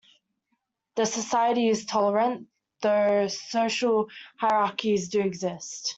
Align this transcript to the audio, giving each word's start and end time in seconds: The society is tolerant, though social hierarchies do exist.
The 0.95 1.05
society 1.05 1.67
is 1.67 1.85
tolerant, 1.85 2.47
though 2.81 3.27
social 3.27 4.09
hierarchies 4.39 5.09
do 5.09 5.21
exist. 5.21 5.89